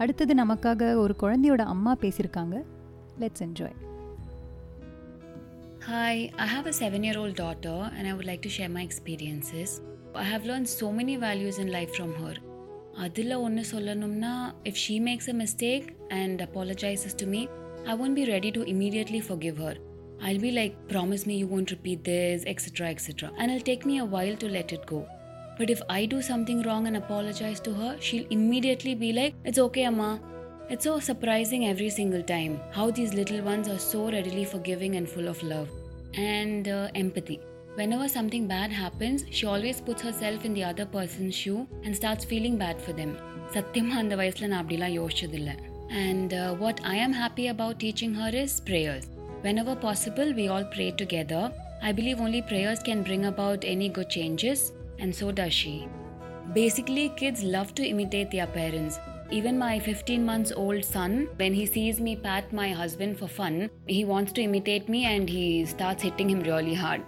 அடுத்தது 0.00 0.32
நமக்காக 0.42 0.90
ஒரு 1.02 1.14
குழந்தையோட 1.22 1.62
அம்மா 1.72 1.92
பேசியிருக்காங்க 2.02 2.56
let's 3.22 3.44
enjoy 3.46 3.76
hi 5.88 6.22
I 6.44 6.46
have 6.54 6.66
a 6.70 6.74
seven 6.80 7.04
year 7.06 7.18
old 7.22 7.38
daughter 7.42 7.82
and 7.88 8.06
I 8.10 8.12
would 8.16 8.28
like 8.30 8.42
to 8.46 8.52
share 8.58 8.72
my 8.76 8.84
experiences 8.88 9.74
I 10.22 10.26
have 10.32 10.46
learn 10.50 10.68
so 10.76 10.88
many 11.00 11.16
values 11.26 11.60
in 11.64 11.72
life 11.76 11.92
from 11.96 12.14
her 12.22 12.40
அதில் 13.06 13.36
ஒன்று 13.44 13.64
சொல்லணும்னா 13.74 14.34
if 14.70 14.80
she 14.84 14.96
makes 15.08 15.30
a 15.34 15.36
mistake 15.42 15.86
and 16.20 16.40
apologises 16.48 17.18
to 17.22 17.28
me 17.34 17.42
I 17.92 17.96
won't 18.04 18.18
be 18.20 18.26
ready 18.34 18.52
to 18.58 18.62
immediately 18.74 19.22
forgive 19.46 19.60
her 19.66 19.80
I'll 20.22 20.40
be 20.40 20.50
like 20.52 20.74
promise 20.88 21.22
me 21.28 21.34
you 21.34 21.46
won't 21.46 21.70
repeat 21.74 22.02
this, 22.04 22.40
etc., 22.44 22.88
etc. 22.94 23.28
And 23.38 23.46
it'll 23.46 23.66
take 23.70 23.84
me 23.90 23.94
a 23.98 24.08
while 24.14 24.36
to 24.36 24.48
let 24.56 24.70
it 24.76 24.82
go. 24.86 24.98
But 25.57 25.69
if 25.69 25.81
I 25.89 26.05
do 26.05 26.21
something 26.21 26.63
wrong 26.63 26.87
and 26.87 26.97
apologize 26.97 27.59
to 27.61 27.73
her, 27.73 27.97
she'll 27.99 28.27
immediately 28.29 28.95
be 28.95 29.13
like, 29.13 29.33
It's 29.45 29.59
okay, 29.59 29.83
Amma. 29.83 30.19
It's 30.69 30.83
so 30.83 30.99
surprising 30.99 31.67
every 31.67 31.89
single 31.89 32.23
time 32.23 32.59
how 32.71 32.89
these 32.91 33.13
little 33.13 33.41
ones 33.41 33.67
are 33.67 33.77
so 33.77 34.11
readily 34.11 34.45
forgiving 34.45 34.95
and 34.95 35.07
full 35.07 35.27
of 35.27 35.41
love 35.43 35.69
and 36.15 36.67
uh, 36.67 36.87
empathy. 36.95 37.39
Whenever 37.75 38.07
something 38.07 38.47
bad 38.47 38.71
happens, 38.71 39.25
she 39.29 39.45
always 39.45 39.79
puts 39.79 40.01
herself 40.01 40.43
in 40.43 40.53
the 40.53 40.63
other 40.63 40.85
person's 40.85 41.35
shoe 41.35 41.67
and 41.83 41.95
starts 41.95 42.25
feeling 42.25 42.57
bad 42.57 42.81
for 42.85 42.93
them. 42.93 43.13
சத்தியமா 43.55 43.95
அந்த 44.01 44.13
வயசுல 44.19 44.47
நான் 44.51 44.63
அப்படிலாம் 44.63 44.95
யோசிச்சதில்லை 44.99 45.55
and 46.05 46.29
uh, 46.33 46.53
what 46.63 46.77
I 46.93 46.95
am 47.05 47.13
happy 47.13 47.47
about 47.47 47.75
teaching 47.83 48.13
her 48.19 48.31
is 48.43 48.53
prayers. 48.69 49.05
Whenever 49.45 49.75
possible, 49.75 50.33
we 50.39 50.47
all 50.47 50.65
pray 50.75 50.89
together. 51.01 51.43
I 51.81 51.91
believe 51.91 52.19
only 52.25 52.41
prayers 52.51 52.81
can 52.87 53.03
bring 53.03 53.25
about 53.25 53.63
any 53.73 53.89
good 53.97 54.09
changes, 54.09 54.71
and 54.99 55.13
so 55.15 55.31
does 55.31 55.53
she. 55.53 55.87
Basically, 56.53 57.09
kids 57.09 57.43
love 57.43 57.73
to 57.75 57.85
imitate 57.85 58.31
their 58.31 58.47
parents. 58.47 58.99
Even 59.31 59.57
my 59.57 59.79
15 59.79 60.23
months 60.23 60.51
old 60.55 60.85
son, 60.85 61.27
when 61.37 61.53
he 61.53 61.65
sees 61.65 61.99
me 61.99 62.15
pat 62.15 62.53
my 62.53 62.69
husband 62.71 63.17
for 63.17 63.27
fun, 63.27 63.69
he 63.87 64.05
wants 64.05 64.31
to 64.33 64.41
imitate 64.41 64.87
me 64.87 65.05
and 65.05 65.27
he 65.27 65.65
starts 65.65 66.03
hitting 66.03 66.29
him 66.29 66.43
really 66.51 66.79
hard. 66.85 67.03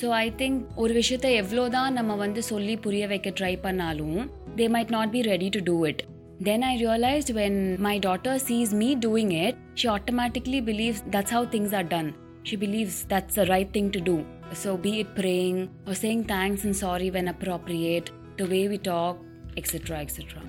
So 0.00 0.06
I 0.18 0.26
think 0.40 0.60
ஒரு 0.82 0.92
விஷயத்த 1.00 1.28
எவ்வளோதான் 1.40 1.96
நம்ம 1.98 2.12
வந்து 2.22 2.42
சொல்லி 2.50 2.74
புரிய 2.84 3.06
வைக்க 3.10 3.30
try 3.38 3.54
பண்ணாலும் 3.66 4.16
they 4.58 4.66
might 4.76 4.94
not 4.96 5.12
be 5.16 5.22
ready 5.32 5.48
to 5.56 5.60
do 5.68 5.76
it 5.90 6.02
Then 6.46 6.64
I 6.64 6.76
realized 6.76 7.28
when 7.38 7.80
my 7.80 7.98
daughter 7.98 8.36
sees 8.36 8.70
me 8.74 8.88
doing 8.96 9.30
it, 9.30 9.56
she 9.74 9.86
automatically 9.86 10.60
believes 10.60 11.00
that's 11.06 11.30
how 11.30 11.42
things 11.46 11.72
are 11.72 11.84
done. 11.84 12.08
she 12.47 12.55
believes 12.57 12.95
that's 13.05 13.35
the 13.35 13.45
right 13.45 13.69
thing 13.69 13.87
to 13.91 14.01
do. 14.01 14.17
So, 14.53 14.77
be 14.77 14.93
it 14.99 15.09
praying 15.15 15.57
or 15.85 15.93
saying 15.95 16.21
thanks 16.25 16.63
and 16.63 16.75
sorry 16.77 17.09
when 17.11 17.27
appropriate, 17.29 18.07
the 18.37 18.47
way 18.47 18.63
we 18.67 18.77
talk, 18.85 19.15
etc. 19.57 19.97
etc. 19.99 20.43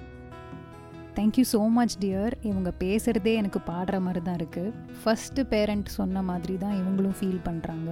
Thank you 1.17 1.45
so 1.53 1.61
much 1.77 1.95
dear 2.03 2.35
இவங்க 2.49 2.71
பேசுகிறதே 2.81 3.33
எனக்கு 3.35 3.61
பாடுற 3.69 3.97
மாதிரி 4.01 4.21
தான் 4.21 4.37
இருக்குது 4.37 4.75
first 5.01 5.45
parent 5.53 5.89
சொன்ன 5.97 6.23
மாதிரி 6.29 6.55
தான் 6.57 6.77
இவங்களும் 6.81 7.17
ஃபீல் 7.19 7.41
பண்ணுறாங்க 7.47 7.89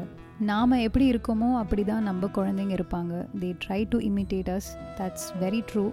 நாம் 0.51 0.75
எப்படி 0.85 1.07
இருக்கோமோ 1.13 1.49
அப்படி 1.63 1.85
தான் 1.85 2.07
நம்ம 2.09 2.29
குழந்தைங்க 2.37 2.75
இருப்பாங்க 2.79 3.15
they 3.43 3.51
try 3.65 3.81
to 3.95 4.01
imitate 4.11 4.51
us 4.57 4.69
that's 4.99 5.27
very 5.43 5.63
true 5.71 5.85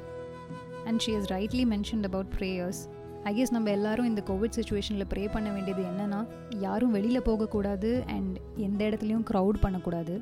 and 0.90 1.02
she 1.06 1.14
is 1.20 1.28
rightly 1.36 1.66
mentioned 1.74 2.08
about 2.10 2.32
prayers 2.38 2.82
I 3.30 3.32
guess 3.36 3.52
நம்ம 3.52 3.70
எல்லாரும் 3.70 4.06
இந்த 4.06 4.22
கோவிட் 4.28 4.56
சுச்சுவேஷனில் 4.56 5.10
ப்ரே 5.14 5.32
பண்ண 5.32 5.50
வேண்டியது 5.50 5.84
என்னென்னா 5.84 6.20
யாரும் 6.66 6.92
வெளியில் 6.92 7.22
போகக்கூடாது 7.22 8.04
அண்ட் 8.08 8.38
எந்த 8.56 8.82
இடத்துலையும் 8.86 9.26
க்ரௌட் 9.32 9.60
பண்ணக்கூடாது. 9.62 10.16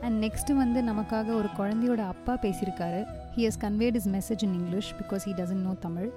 அண்ட் 0.00 0.24
நெக்ஸ்ட்டு 0.24 0.52
வந்து 0.52 0.82
நமக்காக 0.82 1.34
ஒரு 1.34 1.48
குழந்தையோட 1.58 2.06
அப்பா 2.06 2.34
பேசியிருக்காரு. 2.34 3.02
He 3.36 3.42
has 3.48 3.60
conveyed 3.60 3.98
his 4.00 4.08
message 4.08 4.44
in 4.46 4.54
English 4.60 4.94
because 5.00 5.26
he 5.28 5.34
doesn't 5.40 5.66
know 5.68 5.74
Tamil 5.86 6.08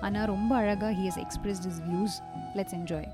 ஆனால் 0.00 0.26
ரொம்ப 0.26 0.56
அழகாக 0.56 0.92
he 1.00 1.08
has 1.08 1.20
expressed 1.24 1.66
his 1.72 1.82
views 1.90 2.18
let's 2.60 2.78
enjoy 2.80 3.10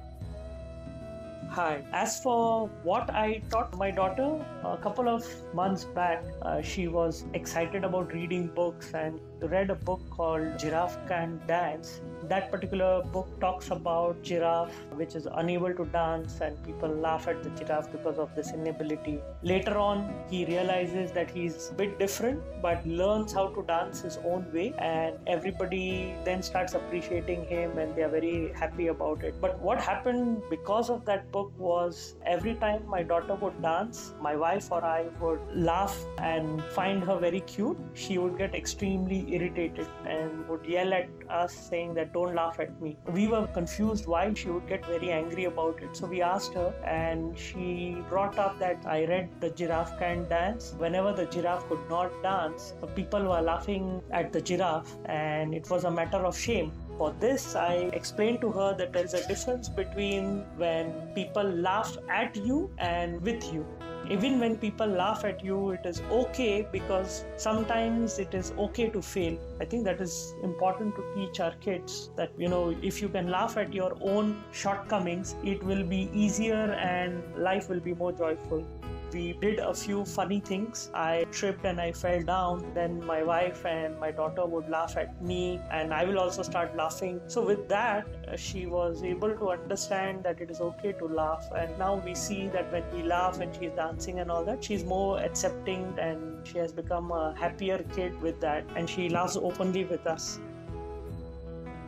Hi. 1.56 1.75
As 2.00 2.20
for 2.25 2.40
what 2.88 3.06
I 3.20 3.28
taught 3.52 3.70
my 3.82 3.88
daughter, 3.90 4.26
a 4.72 4.76
couple 4.76 5.06
of 5.14 5.22
months 5.60 5.84
back, 5.98 6.18
uh, 6.48 6.60
she 6.70 6.84
was 6.96 7.25
excited 7.38 7.82
about 7.88 8.12
reading 8.12 8.44
books 8.58 8.88
and 9.02 9.14
read 9.42 9.71
a 9.71 9.75
book 9.75 10.00
called 10.11 10.59
Giraffe 10.59 10.99
Can 11.07 11.40
Dance. 11.47 12.00
That 12.25 12.50
particular 12.50 13.02
book 13.02 13.28
talks 13.40 13.71
about 13.71 14.23
giraffe 14.23 14.75
which 14.95 15.14
is 15.14 15.26
unable 15.33 15.73
to 15.73 15.85
dance 15.87 16.40
and 16.40 16.62
people 16.64 16.88
laugh 16.88 17.28
at 17.28 17.42
the 17.42 17.50
giraffe 17.50 17.90
because 17.90 18.18
of 18.18 18.35
this 18.35 18.52
inability. 18.52 19.21
Later 19.42 19.78
on, 19.78 20.12
he 20.28 20.45
realizes 20.45 21.12
that 21.12 21.30
he's 21.30 21.71
a 21.71 21.75
bit 21.75 21.99
different 21.99 22.42
but 22.61 22.85
learns 22.87 23.33
how 23.33 23.49
to 23.49 23.62
dance 23.62 24.00
his 24.00 24.18
own 24.25 24.50
way 24.52 24.75
and 24.78 25.16
everybody 25.26 26.14
then 26.25 26.42
starts 26.42 26.75
appreciating 26.75 27.47
him 27.47 27.78
and 27.78 27.95
they 27.95 28.02
are 28.02 28.09
very 28.09 28.52
happy 28.54 28.88
about 28.88 29.23
it. 29.23 29.40
But 29.40 29.59
what 29.61 29.80
happened 29.80 30.42
because 30.50 30.90
of 30.90 31.04
that 31.07 31.30
book 31.30 31.52
was 31.57 32.16
every 32.26 32.57
time 32.57 32.87
my 32.87 33.02
daughter 33.02 33.37
would 33.37 33.62
dance, 33.62 34.12
my 34.21 34.35
wife 34.37 34.71
or 34.73 34.85
I 34.85 35.07
would 35.21 35.40
laugh 35.54 35.97
and 36.18 36.62
find 36.64 37.02
her 37.04 37.18
very 37.18 37.40
cute. 37.40 37.78
She 37.95 38.18
would 38.18 38.37
get 38.37 38.54
extremely 38.54 39.27
irritated 39.35 39.87
and 40.06 40.49
would 40.49 40.64
yell 40.66 40.92
at 40.92 41.08
us 41.28 41.52
saying 41.52 41.94
that 41.94 42.12
don't 42.12 42.35
laugh 42.35 42.58
at 42.61 42.80
me. 42.80 42.97
We 43.12 43.28
were 43.28 43.47
confused 43.49 44.06
why 44.06 44.32
she 44.35 44.49
would 44.50 44.68
get 44.68 44.85
very 44.87 45.11
angry 45.11 45.44
about 45.44 45.82
it. 45.82 45.97
So 45.97 46.06
we 46.06 46.23
asked 46.23 46.54
her 46.54 46.75
and 46.85 47.38
she 47.38 47.97
brought 48.08 48.38
up 48.38 48.58
that 48.58 48.85
I 48.87 49.04
read 49.06 49.30
the 49.40 49.50
giraffe 49.50 49.99
can 49.99 50.28
dance. 50.28 50.75
Whenever 50.78 51.12
the 51.12 51.26
giraffe 51.26 51.68
could 51.68 51.88
not 51.88 52.23
dance, 52.23 52.75
people 52.94 53.23
were 53.23 53.40
laughing 53.40 54.02
at 54.11 54.32
the 54.32 54.40
giraffe 54.40 54.97
and 55.06 55.54
it 55.54 55.68
was 55.70 55.85
a 55.85 55.90
matter 55.90 56.18
of 56.18 56.37
shame. 56.37 56.73
For 56.99 57.12
this, 57.20 57.54
I 57.54 57.90
explained 57.92 58.40
to 58.40 58.50
her 58.50 58.75
that 58.76 58.92
there 58.92 59.04
is 59.04 59.14
a 59.14 59.26
difference 59.28 59.68
between 59.68 60.44
when 60.56 60.92
people 61.14 61.44
laugh 61.44 61.97
at 62.11 62.35
you 62.35 62.73
and 62.78 63.20
with 63.23 63.52
you 63.52 63.64
even 64.10 64.40
when 64.40 64.56
people 64.56 64.86
laugh 64.86 65.24
at 65.24 65.44
you 65.44 65.70
it 65.70 65.84
is 65.84 66.00
okay 66.10 66.66
because 66.72 67.24
sometimes 67.36 68.18
it 68.18 68.34
is 68.34 68.52
okay 68.58 68.88
to 68.88 69.02
fail. 69.02 69.38
I 69.60 69.64
think 69.64 69.84
that 69.84 70.00
is 70.00 70.34
important 70.42 70.96
to 70.96 71.04
teach 71.14 71.40
our 71.40 71.54
kids 71.60 72.10
that 72.16 72.30
you 72.38 72.48
know 72.48 72.74
if 72.82 73.02
you 73.02 73.08
can 73.08 73.28
laugh 73.28 73.56
at 73.56 73.72
your 73.72 73.96
own 74.00 74.42
shortcomings 74.52 75.34
it 75.44 75.62
will 75.62 75.84
be 75.84 76.10
easier 76.14 76.72
and 76.72 77.22
life 77.36 77.68
will 77.68 77.80
be 77.80 77.94
more 77.94 78.12
joyful 78.12 78.66
we 79.12 79.32
did 79.34 79.58
a 79.58 79.74
few 79.74 80.04
funny 80.04 80.40
things. 80.40 80.90
I 80.94 81.24
tripped 81.30 81.64
and 81.64 81.80
I 81.80 81.92
fell 81.92 82.22
down. 82.22 82.72
Then 82.74 83.04
my 83.04 83.22
wife 83.22 83.64
and 83.64 83.98
my 83.98 84.10
daughter 84.10 84.44
would 84.46 84.68
laugh 84.68 84.96
at 84.96 85.22
me, 85.22 85.60
and 85.70 85.92
I 85.92 86.04
will 86.04 86.18
also 86.18 86.42
start 86.42 86.76
laughing. 86.76 87.20
So, 87.26 87.44
with 87.44 87.68
that, 87.68 88.06
uh, 88.26 88.36
she 88.36 88.66
was 88.66 89.02
able 89.02 89.34
to 89.36 89.50
understand 89.50 90.24
that 90.24 90.40
it 90.40 90.50
is 90.50 90.60
okay 90.60 90.92
to 90.92 91.06
laugh. 91.06 91.46
And 91.56 91.78
now 91.78 91.96
we 92.04 92.14
see 92.14 92.48
that 92.48 92.72
when 92.72 92.84
we 92.94 93.02
laugh 93.02 93.40
and 93.40 93.54
she's 93.54 93.72
dancing 93.72 94.20
and 94.20 94.30
all 94.30 94.44
that, 94.44 94.62
she's 94.62 94.84
more 94.84 95.18
accepting 95.20 95.94
and 95.98 96.46
she 96.46 96.58
has 96.58 96.72
become 96.72 97.10
a 97.10 97.34
happier 97.36 97.84
kid 97.94 98.20
with 98.20 98.40
that. 98.40 98.64
And 98.76 98.88
she 98.88 99.08
laughs 99.08 99.36
openly 99.36 99.84
with 99.84 100.06
us. 100.06 100.40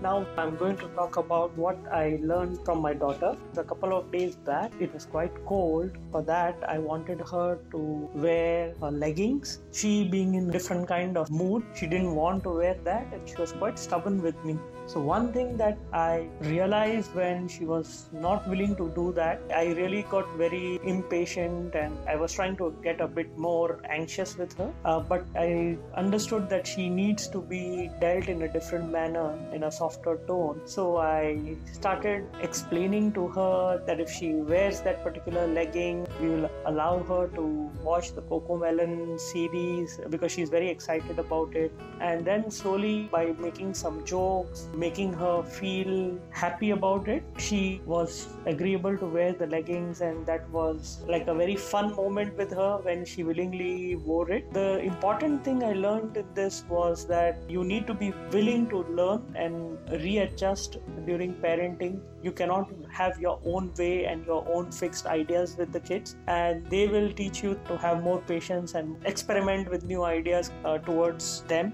Now 0.03 0.27
I'm 0.39 0.57
going 0.57 0.79
to 0.79 0.89
talk 0.89 1.19
about 1.19 1.55
what 1.59 1.77
I 1.93 2.19
learned 2.23 2.65
from 2.65 2.81
my 2.81 2.95
daughter. 2.95 3.37
A 3.59 3.63
couple 3.63 3.95
of 3.95 4.11
days 4.11 4.35
back, 4.35 4.73
it 4.81 4.95
was 4.95 5.05
quite 5.05 5.33
cold. 5.45 5.91
For 6.11 6.23
that, 6.23 6.57
I 6.67 6.79
wanted 6.79 7.21
her 7.21 7.59
to 7.73 8.09
wear 8.15 8.75
her 8.81 8.91
leggings. 8.91 9.61
She 9.73 10.09
being 10.09 10.37
in 10.37 10.49
different 10.51 10.89
kind 10.89 11.19
of 11.19 11.31
mood, 11.31 11.65
she 11.75 11.87
didn't 11.87 12.15
want 12.15 12.45
to 12.45 12.51
wear 12.51 12.77
that 12.85 13.13
and 13.13 13.29
she 13.29 13.37
was 13.37 13.53
quite 13.53 13.79
stubborn 13.79 14.23
with 14.23 14.43
me. 14.43 14.59
So 14.87 15.01
one 15.01 15.33
thing 15.33 15.57
that 15.59 15.79
I 15.93 16.27
realized 16.41 17.15
when 17.15 17.47
she 17.47 17.65
was 17.65 18.09
not 18.13 18.49
willing 18.49 18.75
to 18.77 18.91
do 18.95 19.13
that, 19.13 19.41
I 19.55 19.67
really 19.67 20.03
got 20.11 20.27
very 20.37 20.81
impatient 20.83 21.77
and 21.77 21.97
I 22.09 22.17
was 22.17 22.33
trying 22.33 22.57
to 22.57 22.75
get 22.83 23.01
a 23.01 23.07
bit 23.07 23.39
more 23.39 23.81
anxious 23.89 24.37
with 24.37 24.57
her. 24.59 24.73
Uh, 24.85 24.99
but 24.99 25.25
I 25.37 25.79
understood 25.95 26.49
that 26.49 26.67
she 26.67 26.89
needs 26.89 27.29
to 27.29 27.41
be 27.41 27.91
dealt 28.01 28.27
in 28.29 28.43
a 28.43 28.49
different 28.49 28.91
manner, 28.91 29.39
in 29.53 29.63
a 29.63 29.71
softer 29.91 30.19
tone. 30.27 30.61
So 30.65 30.99
I 30.99 31.57
started 31.73 32.27
explaining 32.41 33.13
to 33.13 33.29
her 33.29 33.83
that 33.87 34.01
if 34.01 34.11
she 34.11 34.35
wears 34.35 34.81
that 34.83 35.03
particular 35.03 35.47
legging, 35.47 36.07
we 36.21 36.29
will 36.29 36.51
allow 36.67 37.03
her 37.05 37.29
to 37.29 37.71
watch 37.83 38.13
the 38.15 38.23
Coco 38.23 38.57
Melon 38.57 39.19
series 39.19 40.01
because 40.09 40.33
she's 40.33 40.51
very 40.51 40.69
excited 40.69 41.19
about 41.19 41.55
it. 41.55 41.73
And 42.01 42.25
then 42.25 42.51
slowly 42.51 43.09
by 43.13 43.35
making 43.39 43.75
some 43.75 44.05
jokes, 44.05 44.69
making 44.75 45.13
her 45.15 45.43
feel 45.43 46.19
happy 46.31 46.71
about 46.71 47.09
it, 47.09 47.23
she 47.39 47.81
was 47.87 48.29
agreeable 48.47 48.97
to 48.97 49.07
wear 49.07 49.33
the 49.33 49.47
leggings, 49.47 50.01
and 50.01 50.27
that 50.27 50.49
was 50.51 50.99
like 51.09 51.27
a 51.27 51.35
very 51.35 51.57
fun 51.57 51.95
moment 51.97 52.37
with 52.37 52.53
her 52.53 52.79
when 52.83 53.05
she 53.05 53.23
willingly 53.25 53.97
wore 53.97 54.31
it. 54.31 54.53
The 54.53 54.79
important 54.81 55.45
thing 55.45 55.63
I 55.65 55.73
learned 55.73 56.17
in 56.17 56.27
this 56.35 56.65
was 56.69 57.07
that 57.07 57.39
you 57.49 57.65
need 57.65 57.87
to 57.87 57.95
be 57.95 58.13
willing 58.33 58.69
to 58.69 58.79
learn 58.85 59.23
and 59.35 59.79
readjust 60.06 60.78
during 61.06 61.32
parenting. 61.36 61.96
You 62.24 62.32
cannot 62.32 62.68
have 62.92 63.20
your 63.20 63.38
own 63.46 63.66
way 63.78 63.96
and 64.06 64.26
your 64.26 64.42
own 64.48 64.72
fixed 64.72 65.08
ideas 65.16 65.56
with 65.58 65.72
the 65.72 65.84
kids, 65.90 66.16
and 66.40 66.66
they 66.68 66.86
will 66.88 67.10
teach 67.14 67.40
you 67.44 67.54
to 67.70 67.78
have 67.78 68.04
more 68.04 68.20
patience 68.34 68.74
and 68.74 68.88
experiment 69.06 69.70
with 69.70 69.84
new 69.86 70.04
ideas 70.12 70.48
uh, 70.64 70.78
towards 70.90 71.28
them. 71.54 71.68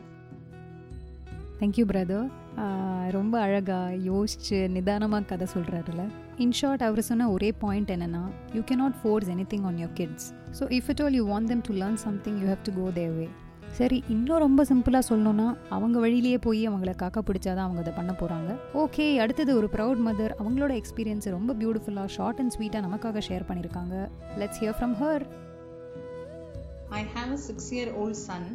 Thank you 1.60 1.84
brother 1.90 2.28
ரொம்ப 3.16 3.36
அழகாக 3.46 3.98
யோசிச்சு 4.10 4.58
நிதானமாக 4.76 5.28
கதை 5.32 5.48
சொல்கிறாருல 5.54 6.04
InShot 6.46 6.84
அவர் 6.88 7.02
சொன்ன 7.10 7.28
ஒரே 7.34 7.50
point 7.64 7.92
என்னென்னா 7.96 8.24
you 8.56 8.62
cannot 8.70 8.98
force 9.02 9.30
anything 9.52 9.66
on 9.70 9.78
your 9.84 9.94
kids 10.00 10.28
so 10.60 10.66
if 10.78 10.90
it 10.94 11.02
all 11.06 11.18
you 11.20 11.24
want 11.32 11.50
them 11.52 11.64
to 11.68 11.76
learn 11.82 12.00
something 12.06 12.38
you 12.42 12.48
have 12.52 12.64
to 12.68 12.74
go 12.80 12.86
their 12.98 13.14
way 13.20 13.28
சரி 13.73 14.03
இன்னும் 14.09 14.39
ரொம்ப 14.39 14.65
சிம்பிளாக 14.65 15.09
சொல்லணும்னா 15.09 15.57
அவங்க 15.69 15.99
வழியிலேயே 15.99 16.39
போய் 16.39 16.69
அவங்கள 16.69 16.93
காக்கா 17.03 17.21
பிடிச்சாதான் 17.27 17.67
அவங்க 17.67 17.81
அதை 17.81 17.93
பண்ண 17.97 18.13
போகிறாங்க 18.13 18.57
ஓகே 18.75 19.17
அடுத்தது 19.17 19.57
ஒரு 19.57 19.69
ப்ரௌட் 19.73 20.01
மதர் 20.07 20.33
அவங்களோட 20.39 20.83
எக்ஸ்பீரியன்ஸை 20.83 21.31
ரொம்ப 21.31 21.55
பியூட்டிஃபுல்லாக 21.55 22.07
ஷார்ட் 22.07 22.41
அண்ட் 22.41 22.55
ஸ்வீட்டாக 22.57 22.87
நமக்காக 22.87 23.23
ஷேர் 23.29 23.49
பண்ணியிருக்காங்க 23.49 24.09
let's 24.39 24.61
hear 24.63 24.79
from 24.79 24.97
her 25.03 25.25
I 26.89 27.05
have 27.15 27.33
a 27.33 27.37
six 27.37 27.75
year 27.75 27.93
old 27.95 28.15
son 28.15 28.49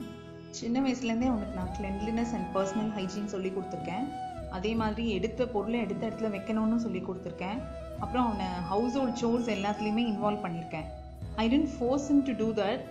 சின்ன 0.51 0.81
வயசுலேருந்தே 0.81 1.27
அவனுக்கு 1.27 1.55
நான் 1.55 1.73
கிளென்லினஸ் 1.79 2.33
அண்ட் 2.37 2.55
பர்சனல் 2.55 2.91
ஹைஜீன் 2.97 3.25
சொல்லி 3.25 3.49
கொடுத்துருக்கேன். 3.49 4.07
அதே 4.51 4.75
மாதிரி 4.75 5.09
எடுத்த 5.09 5.45
பொருளை 5.45 5.79
எடுத்த 5.79 6.07
இடத்துல 6.07 6.29
வைக்கணும்னு 6.35 6.75
சொல்லி 6.75 6.99
கொடுத்துருக்கேன். 6.99 7.59
அப்புறம் 7.99 8.25
அவனை 8.25 8.45
ஹவுஸ் 8.45 8.97
ஹோல்ட் 8.97 9.15
சோர்ஸ் 9.15 9.49
எல்லாத்துலேயுமே 9.49 10.03
இன்வால்வ் 10.11 10.43
பண்ணியிருக்கேன். 10.45 10.87
I 11.35 11.45
didn't 11.53 11.71
force 11.77 12.09
him 12.09 12.23
to 12.23 12.33
do 12.33 12.53
that 12.63 12.81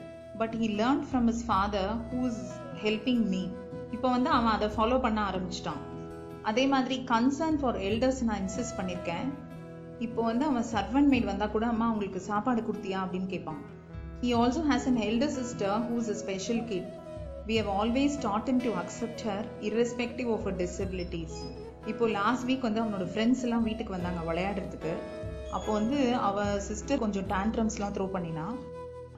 but 0.41 0.57
he 0.61 0.69
learn 0.81 1.03
from 1.09 1.29
his 1.31 1.45
father 1.49 1.93
who 2.11 2.21
is 2.31 2.43
helping 2.83 3.25
me 3.33 3.43
இப்போ 3.95 4.09
வந்து 4.17 4.31
அவன் 4.37 4.53
அதை 4.57 4.69
ஃபாலோ 4.77 4.99
பண்ண 5.05 5.21
ஆரம்பிச்சிட்டான். 5.31 5.81
அதே 6.51 6.65
மாதிரி 6.75 6.97
கன்சர்ன் 7.13 7.59
ஃபார் 7.63 7.79
எல்டர்ஸ் 7.89 8.21
நான் 8.29 8.41
இன்சிஸ்ட் 8.45 8.77
பண்ணியிருக்கேன் 8.79 9.27
இப்போ 10.07 10.21
வந்து 10.29 10.45
அவன் 10.51 10.67
சர்வன் 10.75 11.09
மேட் 11.13 11.27
வந்தால் 11.31 11.53
கூட 11.55 11.65
அம்மா 11.73 11.87
அவங்களுக்கு 11.89 12.21
சாப்பாடு 12.29 12.61
கொடுத்தியா? 12.69 12.99
அப்படின்னு 13.05 13.29
கேட்பான். 13.35 13.61
He 14.23 14.31
also 14.41 14.63
has 14.71 14.87
an 14.91 15.01
elder 15.09 15.35
sister 15.39 15.77
who 15.89 15.97
is 16.03 16.11
a 16.15 16.17
special 16.23 16.63
kid 16.71 16.89
we 17.49 17.57
have 17.61 17.71
always 17.81 18.17
taught 18.27 18.49
him 18.53 18.63
to 18.67 18.73
accept 18.83 19.25
her 19.29 19.45
irrespective 19.69 20.31
of 20.37 20.49
disabilities 20.63 21.39
இப்போ 21.91 22.07
லாஸ்ட் 22.19 22.47
வீக் 22.49 22.67
வந்து 22.69 22.83
அவனோட 22.85 23.05
ஃப்ரெண்ட்ஸ் 23.13 23.45
எல்லாம் 23.47 23.67
வீட்டுக்கு 23.69 23.97
வந்தாங்க 23.97 24.21
விளையாடுறதுக்கு. 24.31 24.93
அப்போ 25.57 25.71
வந்து 25.73 26.01
அவள் 26.29 26.61
சிஸ்டர் 26.71 27.03
கொஞ்சம் 27.05 27.29
டேண்ட்ரம்ஸ்லாம் 27.35 27.95
த்ரோ 27.97 28.07
பண்ணினா. 28.17 28.47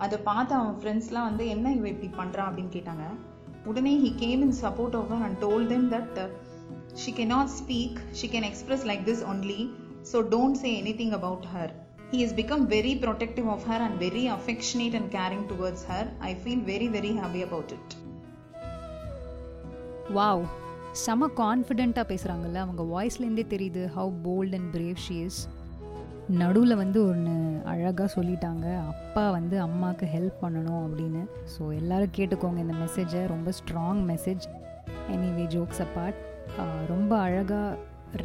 அதை 0.04 0.18
பார்த்து 0.28 0.54
அவன் 0.54 0.78
ஃப்ரெண்ட்ஸ்லாம் 0.80 1.28
வந்து 1.30 1.46
என்ன 1.48 1.74
இவன் 1.74 1.92
இப்படி 1.94 2.10
பண்ணுறான் 2.20 2.48
அப்படின்னு 2.48 2.74
கேட்டாங்க. 2.78 3.06
உடனே 3.64 3.94
he 4.04 4.10
came 4.16 4.42
in 4.42 4.56
support 4.62 4.96
of 5.00 5.14
and 5.26 5.38
told 5.44 5.66
them 5.66 5.86
that 5.92 6.18
she 6.94 7.12
cannot 7.12 7.54
speak 7.60 8.00
she 8.20 8.28
can 8.28 8.48
express 8.50 8.86
like 8.86 9.04
this 9.10 9.24
only 9.32 9.60
so 10.12 10.20
don't 10.34 10.60
say 10.64 10.70
anything 11.02 11.16
about 11.20 11.48
her 11.54 11.72
He 12.12 12.18
is 12.24 12.34
become 12.34 12.64
very 12.72 12.90
protective 13.02 13.46
of 13.52 13.62
her 13.68 13.82
and 13.84 13.96
very 14.02 14.24
affectionate 14.32 14.96
and 14.98 15.10
caring 15.12 15.44
towards 15.52 15.84
her. 15.90 16.02
I 16.18 16.30
feel 16.34 16.64
very, 16.70 16.88
very 16.96 17.12
happy 17.20 17.40
about 17.42 17.72
it 17.76 17.94
wow 20.14 20.42
செம 21.04 21.28
கான்ஃபிடெண்ட்டாக 21.36 22.06
பேசுகிறாங்கல்ல 22.10 22.60
அவங்க 22.64 22.84
வாய்ஸ்லேருந்தே 22.92 23.46
தெரியுது 23.54 23.84
how 23.96 24.12
bold 24.24 24.56
and 24.58 24.70
brave 24.74 25.00
she 25.06 25.16
is 25.20 25.40
நடுவில் 26.28 26.80
வந்து 26.82 26.98
ஒன்று 27.10 27.34
அழகாக 27.72 28.08
சொல்லிட்டாங்க. 28.14 28.66
அப்பா 28.90 29.30
வந்து 29.30 29.60
அம்மாவுக்கு 29.60 30.06
ஹெல்ப் 30.14 30.42
பண்ணணும் 30.42 30.82
அப்படின்னு. 30.86 31.22
ஸோ 31.54 31.62
எல்லோரும் 31.78 32.14
கேட்டுக்கோங்க 32.18 32.58
இந்த 32.64 32.76
மெசேஜை 32.84 33.22
ரொம்ப 33.34 33.52
strong 33.60 34.02
message 34.12 34.44
anyway 35.14 35.46
jokes 35.54 35.82
apart 35.86 36.20
ரொம்ப 36.92 37.12
அழகாக 37.18 37.78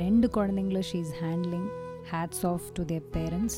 ரெண்டு 0.04 0.28
குழந்தைங்கள 0.38 0.80
she 0.90 1.00
is 1.06 1.16
handling 1.24 1.68
hats 2.12 2.46
off 2.52 2.68
to 2.78 2.86
their 2.92 3.06
parents 3.18 3.58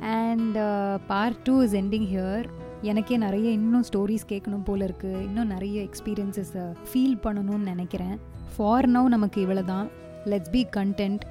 and 0.00 0.58
part 1.06 1.40
two 1.48 1.62
is 1.62 1.76
ending 1.82 2.08
here 2.14 2.46
எனக்கே 2.82 3.16
நிறைய 3.16 3.48
இன்னும் 3.58 3.84
ஸ்டோரிஸ் 3.88 4.30
கேட்கணும் 4.32 4.64
போல் 4.68 4.84
இருக்குது 4.86 5.22
இன்னும் 5.26 5.52
நிறைய 5.54 5.82
எக்ஸ்பீரியன்ஸஸை 5.88 6.64
ஃபீல் 6.88 7.18
பண்ணணும்னு 7.26 7.72
நினைக்கிறேன். 7.72 8.16
ஃபார் 8.56 8.88
நவ் 8.90 9.08
நமக்கு 9.08 9.38
இவ்வளோ 9.46 9.64
தான் 9.64 9.86
லெட்ஸ் 10.32 10.50
பி 10.50 10.66
கண்டென்ட் 10.76 11.22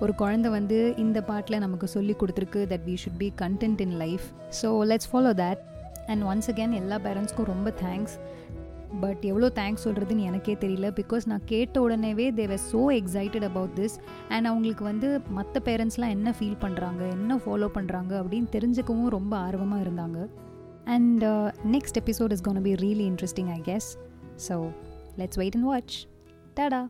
ஒரு 0.00 0.14
குழந்தை 0.14 0.50
வந்து 0.50 0.94
இந்த 0.96 1.22
பாட்டில் 1.22 1.58
நமக்கு 1.58 1.88
சொல்லி 1.88 2.12
கொடுத்துருக்கு 2.12 2.60
that 2.72 2.84
we 2.86 2.96
should 3.04 3.18
be 3.18 3.32
content 3.36 3.80
in 3.80 3.96
life 3.96 4.26
so 4.62 4.68
let's 4.90 5.08
follow 5.12 5.32
that 5.40 5.62
and 6.06 6.22
once 6.22 6.48
again 6.52 6.72
எல்லா 6.72 6.96
பேரண்ட்ஸ்க்கும் 6.96 7.44
ரொம்ப 7.44 7.72
தேங்க்ஸ் 7.80 8.18
பட் 9.00 9.22
எவ்வளோ 9.22 9.48
தேங்க்ஸ் 9.54 9.84
சொல்கிறதுன்னு 9.84 10.18
எனக்கே 10.18 10.54
தெரியல. 10.54 10.90
பிகாஸ் 11.00 11.24
நான் 11.26 11.44
கேட்ட 11.44 11.88
உடனேவே 11.88 12.34
they were 12.34 12.60
so 12.72 12.82
excited 12.98 13.44
about 13.44 13.74
this 13.78 13.96
and 14.28 14.46
அவங்களுக்கு 14.46 14.84
வந்து 14.84 15.20
மற்ற 15.28 15.60
பேரண்ட்ஸ்லாம் 15.64 16.08
என்ன 16.08 16.34
ஃபீல் 16.38 16.60
பண்ணுறாங்க 16.60 17.10
என்ன 17.10 17.36
ஃபாலோ 17.36 17.68
பண்ணுறாங்க 17.74 18.12
அப்படின்னு 18.20 18.48
தெரிஞ்சுக்கவும் 18.52 19.06
ரொம்ப 19.06 19.36
ஆர்வமாக 19.36 19.84
இருந்தாங்க. 19.84 20.28
And 20.84 21.24
next 21.74 22.00
episode 22.02 22.30
is 22.30 22.40
gonna 22.40 22.62
be 22.62 22.74
really 22.74 23.06
interesting 23.12 23.50
I 23.52 23.60
guess 23.64 23.90
so 24.48 24.68
let's 25.16 25.36
wait 25.36 25.54
and 25.54 25.64
watch 25.64 25.96
tata 26.54 26.88